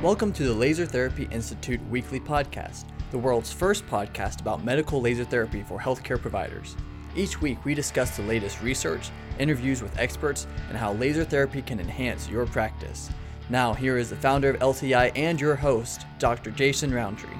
[0.00, 5.24] Welcome to the Laser Therapy Institute weekly podcast, the world's first podcast about medical laser
[5.24, 6.76] therapy for healthcare providers.
[7.16, 11.80] Each week, we discuss the latest research, interviews with experts, and how laser therapy can
[11.80, 13.10] enhance your practice.
[13.48, 16.52] Now, here is the founder of LTI and your host, Dr.
[16.52, 17.34] Jason Roundtree.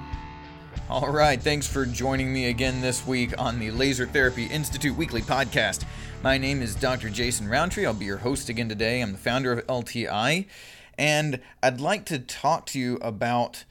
[0.89, 5.21] All right, thanks for joining me again this week on the Laser Therapy Institute weekly
[5.21, 5.85] podcast.
[6.23, 7.09] My name is Dr.
[7.09, 7.85] Jason Roundtree.
[7.85, 8.99] I'll be your host again today.
[8.99, 10.45] I'm the founder of LTI,
[10.99, 13.63] and I'd like to talk to you about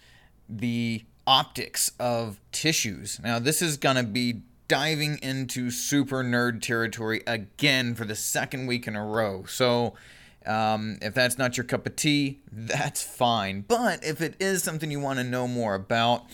[0.49, 3.21] the optics of tissues.
[3.23, 8.67] Now, this is going to be diving into super nerd territory again for the second
[8.67, 9.45] week in a row.
[9.47, 9.93] So,
[10.49, 13.61] um, if that's not your cup of tea, that's fine.
[13.69, 16.25] But if it is something you want to know more about,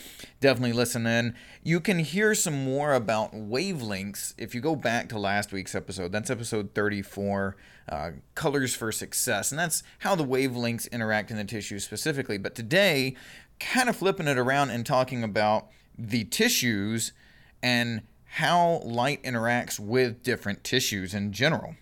[0.40, 1.34] definitely listen in.
[1.64, 6.12] You can hear some more about wavelengths if you go back to last week's episode.
[6.12, 7.56] That's episode 34,
[7.88, 9.50] uh, Colors for Success.
[9.50, 12.38] And that's how the wavelengths interact in the tissue specifically.
[12.38, 13.16] But today,
[13.58, 15.66] kind of flipping it around and talking about
[15.98, 17.12] the tissues
[17.64, 21.74] and how light interacts with different tissues in general.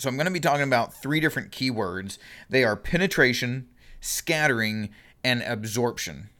[0.00, 2.16] So I'm going to be talking about three different keywords.
[2.48, 3.68] They are penetration,
[4.00, 4.88] scattering,
[5.22, 6.30] and absorption.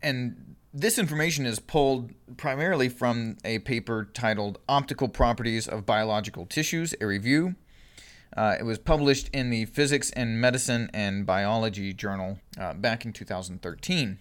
[0.00, 6.94] And this information is pulled primarily from a paper titled Optical Properties of Biological Tissues,
[7.00, 7.56] a review.
[8.36, 13.12] Uh, it was published in the Physics and Medicine and Biology Journal uh, back in
[13.12, 14.18] 2013.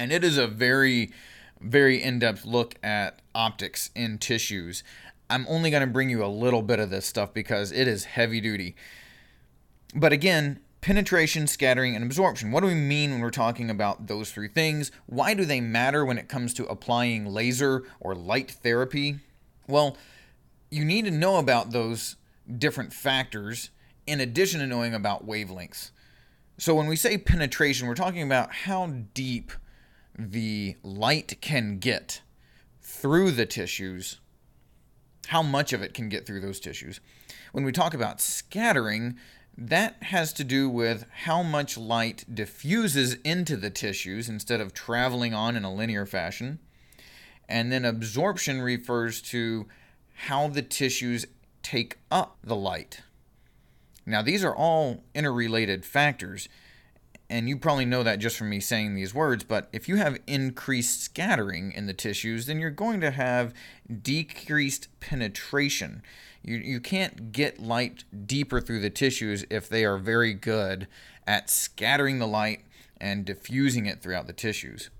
[0.00, 1.12] And it is a very,
[1.60, 4.82] very in depth look at optics in tissues.
[5.30, 8.04] I'm only going to bring you a little bit of this stuff because it is
[8.04, 8.76] heavy duty.
[9.94, 12.52] But again, penetration, scattering, and absorption.
[12.52, 14.92] What do we mean when we're talking about those three things?
[15.06, 19.20] Why do they matter when it comes to applying laser or light therapy?
[19.66, 19.96] Well,
[20.70, 22.16] you need to know about those
[22.58, 23.70] different factors
[24.06, 25.90] in addition to knowing about wavelengths.
[26.58, 29.52] So when we say penetration, we're talking about how deep
[30.18, 32.20] the light can get
[32.82, 34.20] through the tissues
[35.26, 37.00] how much of it can get through those tissues.
[37.52, 39.16] When we talk about scattering,
[39.56, 45.32] that has to do with how much light diffuses into the tissues instead of traveling
[45.32, 46.58] on in a linear fashion.
[47.48, 49.66] And then absorption refers to
[50.14, 51.26] how the tissues
[51.62, 53.02] take up the light.
[54.06, 56.48] Now, these are all interrelated factors,
[57.34, 60.20] and you probably know that just from me saying these words, but if you have
[60.24, 63.52] increased scattering in the tissues, then you're going to have
[64.02, 66.00] decreased penetration.
[66.44, 70.86] You, you can't get light deeper through the tissues if they are very good
[71.26, 72.60] at scattering the light
[73.00, 74.90] and diffusing it throughout the tissues.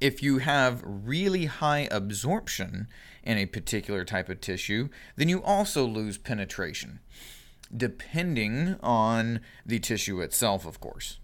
[0.00, 2.86] If you have really high absorption
[3.24, 7.00] in a particular type of tissue, then you also lose penetration
[7.74, 11.18] depending on the tissue itself, of course.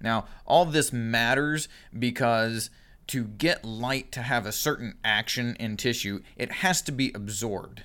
[0.00, 2.70] Now, all this matters because
[3.08, 7.82] to get light to have a certain action in tissue, it has to be absorbed.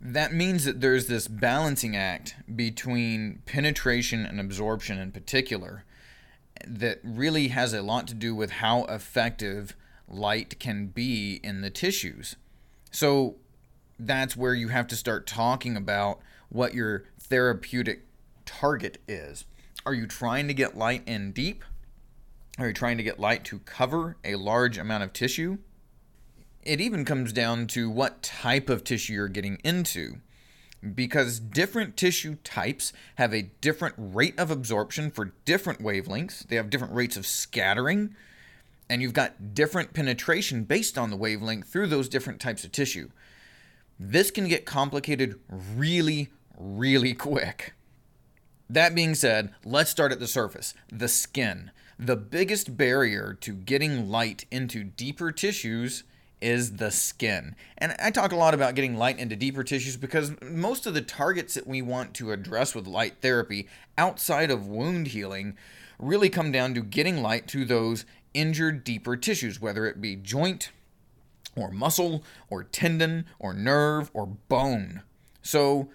[0.00, 5.84] That means that there's this balancing act between penetration and absorption in particular
[6.66, 9.76] that really has a lot to do with how effective
[10.08, 12.36] light can be in the tissues.
[12.90, 13.36] So
[13.98, 16.20] that's where you have to start talking about
[16.52, 18.02] what your therapeutic
[18.44, 19.44] target is.
[19.86, 21.64] Are you trying to get light in deep?
[22.58, 25.58] Are you trying to get light to cover a large amount of tissue?
[26.62, 30.16] It even comes down to what type of tissue you're getting into.
[30.94, 36.70] Because different tissue types have a different rate of absorption for different wavelengths, they have
[36.70, 38.14] different rates of scattering,
[38.90, 43.10] and you've got different penetration based on the wavelength through those different types of tissue.
[43.98, 46.30] This can get complicated really,
[46.62, 47.74] really quick.
[48.70, 51.70] That being said, let's start at the surface the skin.
[51.98, 56.04] The biggest barrier to getting light into deeper tissues
[56.40, 57.54] is the skin.
[57.78, 61.00] And I talk a lot about getting light into deeper tissues because most of the
[61.00, 65.56] targets that we want to address with light therapy outside of wound healing
[65.98, 68.04] really come down to getting light to those
[68.34, 70.72] injured deeper tissues, whether it be joint
[71.54, 75.02] or muscle or tendon or nerve or bone.
[75.42, 75.90] So,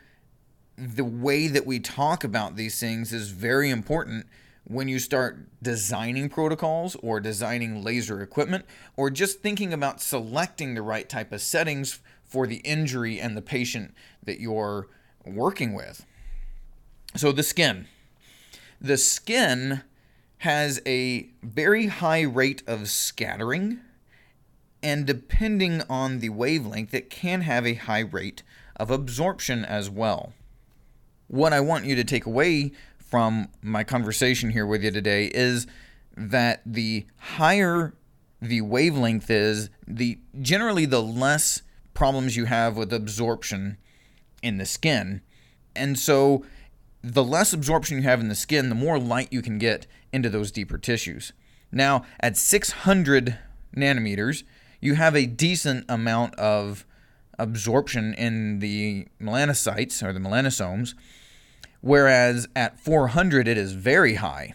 [0.78, 4.28] the way that we talk about these things is very important
[4.64, 8.66] when you start designing protocols or designing laser equipment
[8.96, 13.42] or just thinking about selecting the right type of settings for the injury and the
[13.42, 14.88] patient that you're
[15.26, 16.06] working with.
[17.16, 17.88] So, the skin.
[18.80, 19.82] The skin
[20.40, 23.80] has a very high rate of scattering,
[24.84, 28.44] and depending on the wavelength, it can have a high rate
[28.76, 30.34] of absorption as well
[31.28, 35.68] what I want you to take away from my conversation here with you today is
[36.16, 37.94] that the higher
[38.42, 41.64] the wavelength is, the generally the less
[41.94, 43.78] problems you have with absorption
[44.44, 45.22] in the skin.
[45.76, 46.46] And so
[47.02, 50.30] the less absorption you have in the skin, the more light you can get into
[50.30, 51.34] those deeper tissues.
[51.72, 53.38] Now, at 600
[53.76, 54.44] nanometers,
[54.80, 56.86] you have a decent amount of
[57.40, 60.94] absorption in the melanocytes or the melanosomes,
[61.82, 64.54] whereas at 400 it is very high.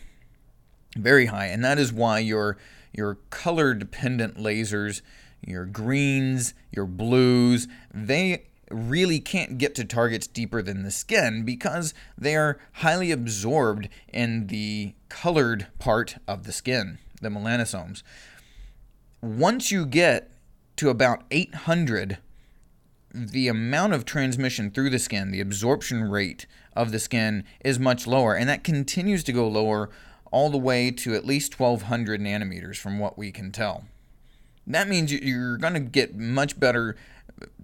[0.97, 2.59] Very high, and that is why your
[2.93, 5.01] your color dependent lasers,
[5.41, 11.95] your greens, your blues, they really can't get to targets deeper than the skin because
[12.17, 18.03] they are highly absorbed in the colored part of the skin, the melanosomes.
[19.21, 20.31] Once you get
[20.77, 22.19] to about 800,
[23.15, 28.07] the amount of transmission through the skin, the absorption rate of the skin is much
[28.07, 29.91] lower, and that continues to go lower
[30.31, 33.85] all the way to at least 1200 nanometers from what we can tell.
[34.67, 36.97] That means you're going to get much better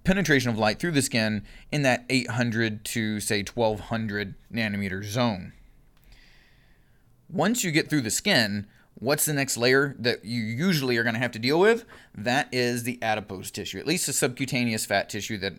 [0.03, 5.53] penetration of light through the skin in that 800 to say 1200 nanometer zone.
[7.29, 8.67] Once you get through the skin,
[8.99, 11.85] what's the next layer that you usually are going to have to deal with?
[12.13, 15.53] That is the adipose tissue, at least the subcutaneous fat tissue that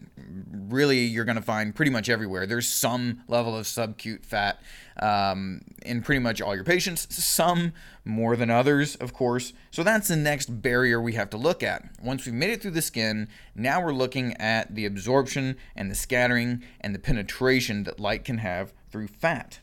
[0.69, 2.46] really you're going to find pretty much everywhere.
[2.46, 4.62] There's some level of subcute fat
[5.00, 7.72] um, in pretty much all your patients, some
[8.04, 9.52] more than others, of course.
[9.70, 11.84] So that's the next barrier we have to look at.
[12.02, 15.94] Once we've made it through the skin, now we're looking at the absorption and the
[15.94, 19.60] scattering and the penetration that light can have through fat.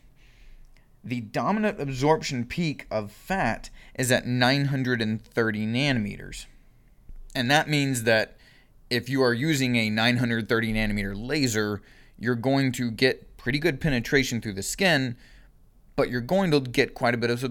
[1.08, 6.48] The dominant absorption peak of fat is at 930 nanometers.
[7.34, 8.36] And that means that
[8.90, 11.82] if you are using a 930 nanometer laser,
[12.20, 15.16] you're going to get pretty good penetration through the skin,
[15.96, 17.42] but you're going to get quite a bit of,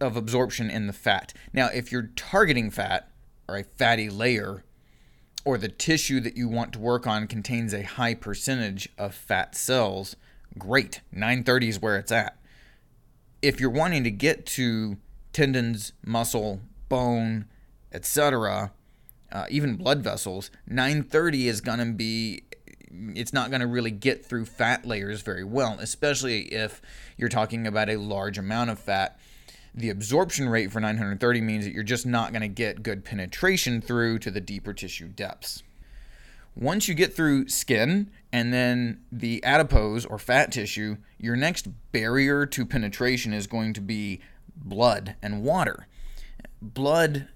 [0.00, 1.32] of absorption in the fat.
[1.52, 3.12] Now, if you're targeting fat
[3.46, 4.64] or a fatty layer,
[5.44, 9.54] or the tissue that you want to work on contains a high percentage of fat
[9.54, 10.16] cells,
[10.58, 11.00] great.
[11.12, 12.36] 930 is where it's at.
[13.44, 14.96] If you're wanting to get to
[15.34, 17.44] tendons, muscle, bone,
[17.92, 18.72] etc.,
[19.30, 22.44] uh, even blood vessels, 930 is going to be
[23.14, 26.80] it's not going to really get through fat layers very well, especially if
[27.18, 29.18] you're talking about a large amount of fat.
[29.74, 33.82] The absorption rate for 930 means that you're just not going to get good penetration
[33.82, 35.62] through to the deeper tissue depths.
[36.56, 42.46] Once you get through skin and then the adipose or fat tissue, your next barrier
[42.46, 44.20] to penetration is going to be
[44.56, 45.86] blood and water.
[46.62, 47.28] Blood,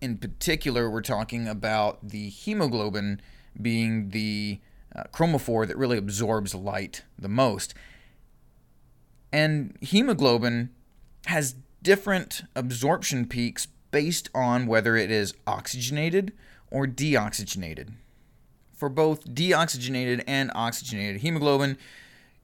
[0.00, 3.20] in particular, we're talking about the hemoglobin
[3.60, 4.60] being the
[4.94, 7.74] uh, chromophore that really absorbs light the most.
[9.32, 10.70] And hemoglobin
[11.26, 16.32] has different absorption peaks based on whether it is oxygenated
[16.70, 17.92] or deoxygenated.
[18.78, 21.78] For both deoxygenated and oxygenated hemoglobin,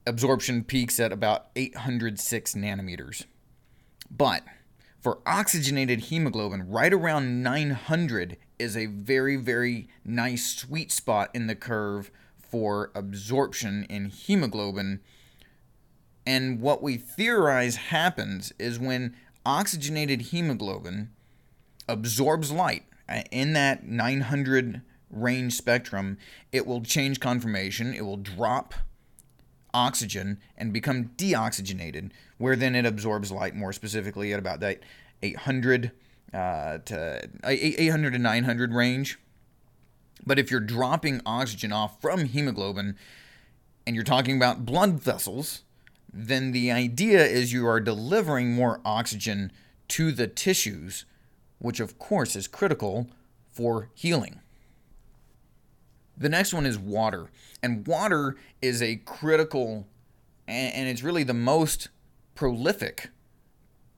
[0.05, 3.23] absorption peaks at about 806 nanometers.
[4.11, 4.43] But
[4.99, 11.55] for oxygenated hemoglobin, right around 900 is a very, very nice sweet spot in the
[11.55, 14.99] curve for absorption in hemoglobin.
[16.27, 19.15] And what we theorize happens is when
[19.45, 21.11] oxygenated hemoglobin
[21.87, 24.81] absorbs light uh, in that 900
[25.15, 26.17] range spectrum,
[26.51, 28.73] it will change conformation, it will drop
[29.73, 34.79] oxygen and become deoxygenated, where then it absorbs light more specifically at about that
[35.21, 35.91] 800
[36.33, 39.19] uh, to 800 to 900 range.
[40.25, 42.97] But if you're dropping oxygen off from hemoglobin
[43.85, 45.61] and you're talking about blood vessels,
[46.11, 49.51] then the idea is you are delivering more oxygen
[49.89, 51.05] to the tissues,
[51.59, 53.09] which of course is critical
[53.51, 54.39] for healing.
[56.17, 57.29] The next one is water.
[57.61, 59.87] And water is a critical,
[60.47, 61.89] and it's really the most
[62.35, 63.09] prolific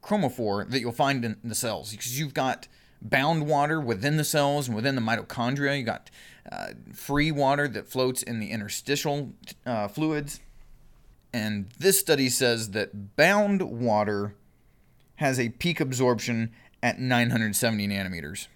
[0.02, 2.68] chromophore that you'll find in the cells because you've got
[3.02, 5.78] bound water within the cells and within the mitochondria.
[5.78, 6.10] You got
[6.52, 9.34] uh, free water that floats in the interstitial
[9.66, 10.40] uh, fluids.
[11.34, 14.34] And this study says that bound water
[15.16, 18.48] has a peak absorption at 970 nanometers.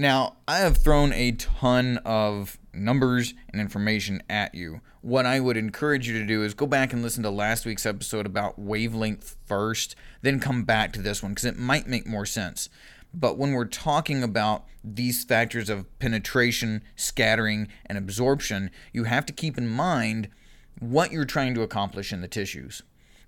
[0.00, 4.80] Now, I have thrown a ton of numbers and information at you.
[5.02, 7.84] What I would encourage you to do is go back and listen to last week's
[7.84, 12.24] episode about wavelength first, then come back to this one because it might make more
[12.24, 12.70] sense.
[13.12, 19.34] But when we're talking about these factors of penetration, scattering, and absorption, you have to
[19.34, 20.30] keep in mind
[20.78, 22.82] what you're trying to accomplish in the tissues.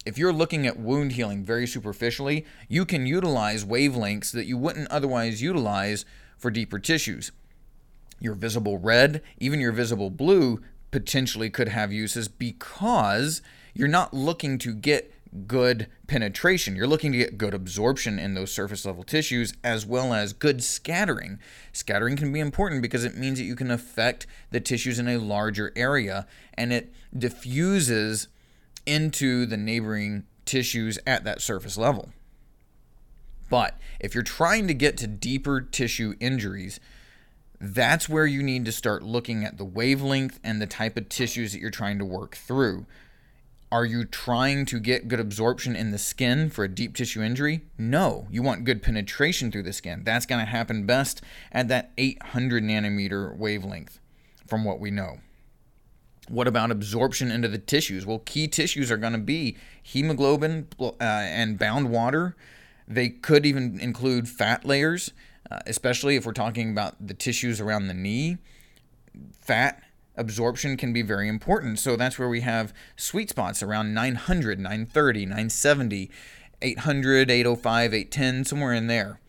[0.04, 4.90] if you're looking at wound healing very superficially, you can utilize wavelengths that you wouldn't
[4.90, 6.04] otherwise utilize
[6.42, 7.30] for deeper tissues.
[8.20, 13.40] Your visible red, even your visible blue, potentially could have uses because
[13.72, 15.14] you're not looking to get
[15.46, 16.76] good penetration.
[16.76, 20.62] You're looking to get good absorption in those surface level tissues as well as good
[20.62, 21.38] scattering.
[21.72, 25.16] Scattering can be important because it means that you can affect the tissues in a
[25.16, 28.28] larger area and it diffuses
[28.84, 32.10] into the neighboring tissues at that surface level.
[33.52, 36.80] But if you're trying to get to deeper tissue injuries,
[37.60, 41.52] that's where you need to start looking at the wavelength and the type of tissues
[41.52, 42.86] that you're trying to work through.
[43.70, 47.60] Are you trying to get good absorption in the skin for a deep tissue injury?
[47.76, 48.26] No.
[48.30, 50.02] You want good penetration through the skin.
[50.02, 51.20] That's going to happen best
[51.52, 54.00] at that 800 nanometer wavelength,
[54.46, 55.18] from what we know.
[56.26, 58.06] What about absorption into the tissues?
[58.06, 62.34] Well, key tissues are going to be hemoglobin uh, and bound water.
[62.94, 65.12] They could even include fat layers,
[65.50, 68.38] uh, especially if we're talking about the tissues around the knee.
[69.40, 69.82] Fat
[70.16, 71.78] absorption can be very important.
[71.78, 76.10] So that's where we have sweet spots around 900, 930, 970,
[76.60, 79.20] 800, 805, 810, somewhere in there.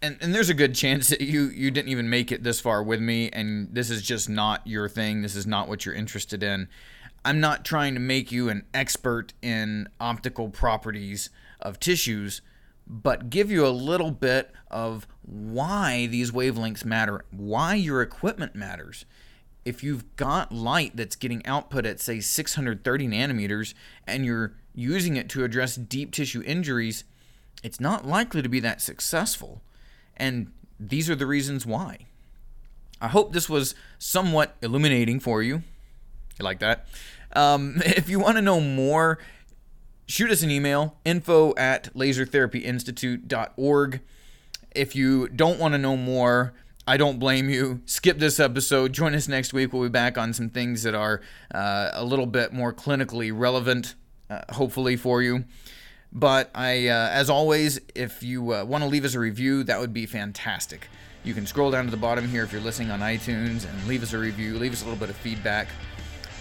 [0.00, 2.82] And, and there's a good chance that you you didn't even make it this far
[2.82, 6.42] with me and this is just not your thing this is not what you're interested
[6.42, 6.66] in
[7.24, 11.30] i'm not trying to make you an expert in optical properties
[11.62, 12.42] of tissues
[12.86, 19.04] but give you a little bit of why these wavelengths matter, why your equipment matters.
[19.64, 23.74] If you've got light that's getting output at, say, 630 nanometers
[24.06, 27.04] and you're using it to address deep tissue injuries,
[27.62, 29.62] it's not likely to be that successful.
[30.16, 32.06] And these are the reasons why.
[33.00, 35.62] I hope this was somewhat illuminating for you.
[36.38, 36.88] You like that?
[37.34, 39.18] Um, if you want to know more,
[40.06, 44.00] shoot us an email info at lasertherapyinstitute.org.
[44.74, 46.54] If you don't want to know more,
[46.86, 47.80] I don't blame you.
[47.86, 48.92] Skip this episode.
[48.92, 49.72] Join us next week.
[49.72, 51.20] We'll be back on some things that are
[51.54, 53.94] uh, a little bit more clinically relevant,
[54.28, 55.44] uh, hopefully, for you.
[56.12, 59.78] But I, uh, as always, if you uh, want to leave us a review, that
[59.78, 60.88] would be fantastic.
[61.24, 64.02] You can scroll down to the bottom here if you're listening on iTunes and leave
[64.02, 65.68] us a review, leave us a little bit of feedback.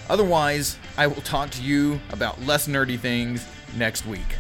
[0.10, 4.38] Otherwise, I will talk to you about less nerdy things next week.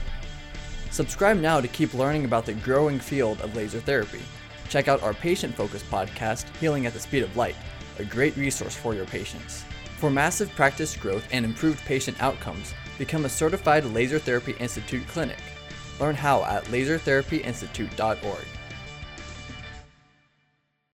[0.91, 4.21] Subscribe now to keep learning about the growing field of laser therapy.
[4.67, 7.55] Check out our patient focused podcast, Healing at the Speed of Light,
[7.99, 9.63] a great resource for your patients.
[9.97, 15.39] For massive practice growth and improved patient outcomes, become a certified Laser Therapy Institute clinic.
[15.99, 18.45] Learn how at lasertherapyinstitute.org.